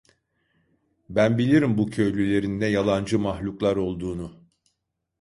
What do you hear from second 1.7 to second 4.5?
bu köylülerin ne yalancı mahluklar olduğunu…